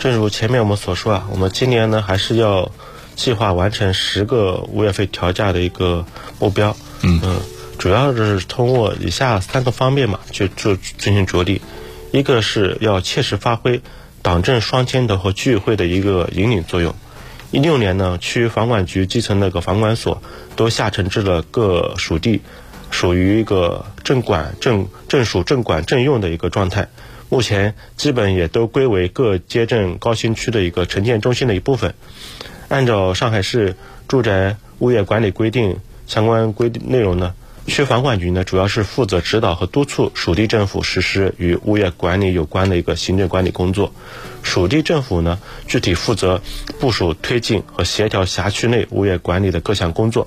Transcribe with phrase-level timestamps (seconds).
[0.00, 2.72] 正如前面我们所说啊，我们今年呢还是要
[3.16, 6.06] 计划完成十个物业费调价的一个
[6.38, 6.74] 目标。
[7.02, 7.40] 嗯嗯，
[7.78, 11.60] 主要是通过以下三个方面嘛，去做进行着力。
[12.12, 13.82] 一个是要切实发挥
[14.22, 16.94] 党政双牵头和居委会的一个引领作用。
[17.50, 20.22] 一六年呢，区房管局基层那个房管所
[20.56, 22.40] 都下沉至了各属地，
[22.90, 26.88] 属于一个镇管镇镇属镇管镇用的一个状态。
[27.30, 31.94] 目前基本也都归为各街镇高新区的一个城建中心的一部分。
[32.68, 33.76] 按照上海市
[34.08, 37.34] 住宅物业管理规定相关规定内容呢，
[37.66, 43.92] 区房管局呢主要是负责指导和督促属地政府实施与物业管理有关的一个行政管理工作。
[44.42, 46.42] 属地政府呢具体负责
[46.80, 50.26] 部署、推进和协调辖区内物业管理的各项工作。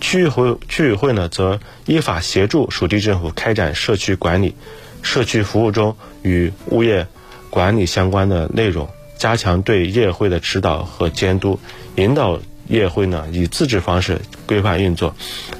[0.00, 4.54] 区委会区委会呢则依法协助属地政府开展社区管理。
[5.02, 7.06] 社区服务中与物业
[7.50, 8.88] 管理相关的内容，
[9.18, 11.60] 加强对业会的指导和监督，
[11.96, 15.14] 引导业会呢以自治方式规范运作。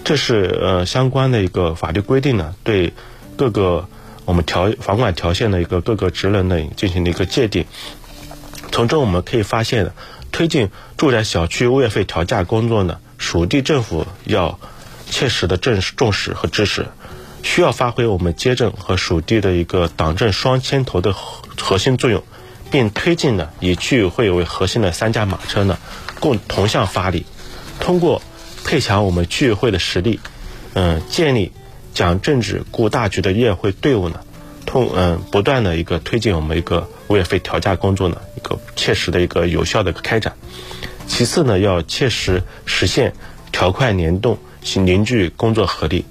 [0.04, 2.92] 这是呃相关的一个法律规定呢，对
[3.36, 3.88] 各个
[4.24, 7.66] 我们条房管条线的一个各个职能呢进行了一个界定。
[8.70, 9.92] 从中我们可以发现，
[10.30, 14.58] 推进住宅小区物业费调价工作呢，属地政府要
[15.10, 16.86] 切实的正重视和支持。
[17.42, 22.22] 需要发挥我们街镇和属地的一个党政双牵头的核心作用，
[22.70, 25.78] 并推进呢以居委会为核心的三驾马车呢
[26.20, 27.26] 共同向发力，
[27.80, 28.22] 通过
[28.64, 30.20] 配强我们居委会的实力，
[30.74, 31.52] 嗯，建立
[31.92, 34.20] 讲政治顾大局的业会队伍呢，
[34.64, 40.34] 通嗯不断的一个推进我们一个物业费调价工作呢一个切实的一个有效的开展。
[41.08, 43.12] 其次呢，要切实实现
[43.50, 44.38] 调快联动，
[44.76, 46.04] 凝聚工作合力，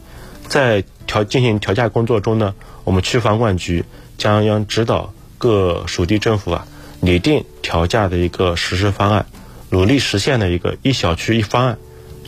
[0.48, 3.84] 在调进行调价工作中呢，我们区房管局
[4.17, 6.66] 将要指导各属地政府啊，
[7.02, 9.26] 拟定调价的一个实施方案，
[9.72, 11.78] 努力实现的一个一小区一方案，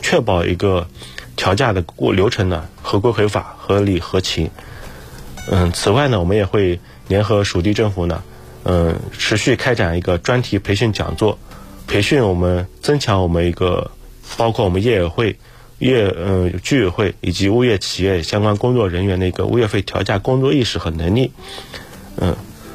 [0.02, 0.86] 确保一个
[1.34, 4.50] 调价的过流程呢合规合法、合理合情。
[5.50, 6.78] 嗯，此外呢，我们也会
[7.08, 8.22] 联合属地政府呢，
[8.64, 11.38] 嗯，持续开展一个专题培训讲座，
[11.86, 13.90] 培训我们增强我们一个
[14.36, 15.38] 包括我们业委会。
[15.84, 21.30] 业嗯居委会以及物业企业相关工作人员的一个物业费调价工作意识和能力，
[22.16, 22.34] 嗯，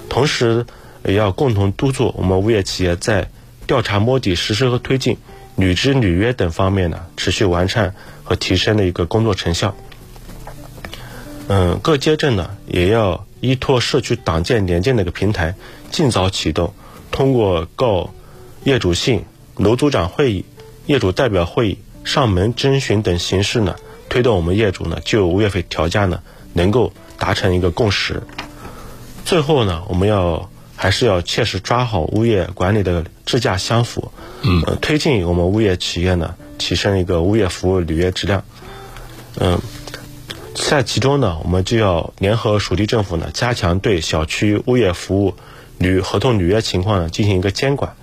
[0.09, 0.67] 同时
[1.03, 3.31] 也要共同督促我们物业企业在
[3.65, 5.17] 调查摸底、实施和推进、
[5.55, 9.75] 履职履约等方面呢，持续完善和提升的一个工作成效。
[11.47, 15.55] 嗯，各街镇呢也要依托社区党建联建的一个平台，
[15.89, 16.75] 尽早启动，
[17.09, 18.13] 通过告
[18.65, 20.45] 业主信、楼组长会议、
[20.85, 21.79] 业主代表会议。
[22.09, 23.75] 上门征询等形式呢，
[24.09, 28.23] 推动我们业主呢就物业费调价呢能够达成一个共识。
[29.25, 34.11] 最后呢，我们要还是要切实抓好物业管理的质价相符，
[34.41, 38.43] 嗯，推进我们物业企业呢提升一个物业服务履约质量。
[39.37, 39.59] 嗯，
[40.55, 45.35] 在其中呢，我们就要联合属地政府呢，加强对小区物业服务
[45.77, 47.95] 履合同履约情况呢进行一个监管，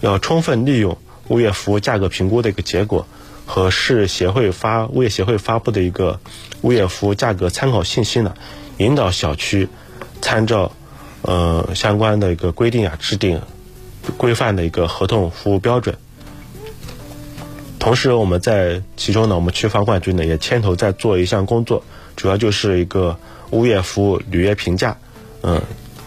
[0.00, 0.98] 要充分利用
[1.28, 3.06] 物业服务价格评估的一个结果。
[3.46, 6.20] 和市协会发物业协会发布的一个
[6.62, 8.34] 物业服务价格参考信息呢，
[8.78, 9.68] 引导小区
[10.20, 10.72] 参照
[11.22, 13.40] 呃相关的一个规定啊，制定
[14.16, 15.96] 规范的一个合同服务标准。
[17.78, 21.82] 同时，我们在其中呢，我们区房管局呢也牵头在做一项工作，
[22.14, 23.18] 主要就是一个
[23.50, 24.96] 物业服务履约评价，
[25.42, 25.60] 嗯，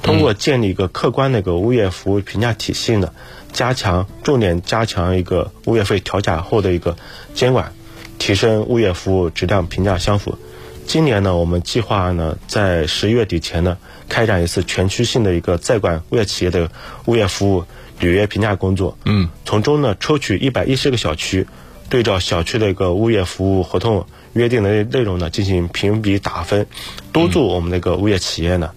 [0.05, 3.11] 通过建立一个客观的一个物业服务评价体系呢。
[3.51, 6.97] 加强重点加强一个物业费调价后的一个
[7.33, 7.71] 监管，
[8.19, 10.37] 提升物业服务质量评价相符。
[10.85, 13.77] 今年呢，我们计划呢在十一月底前呢
[14.09, 16.69] 开展一次全区性的一个在管物业企业的
[17.05, 17.63] 物业服务
[17.97, 18.97] 履约评价工作。
[19.05, 21.47] 嗯，从中呢抽取一百一十个小区，
[21.87, 26.67] 对照小区的一个物业服务合同约定的内容呢进行评比打分，
[27.13, 28.71] 督促我们那个物业企业呢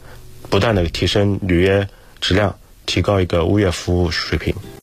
[0.51, 1.87] 不断的提升履约
[2.21, 2.55] 质量。
[2.89, 4.53] 提高一个物业服务水平。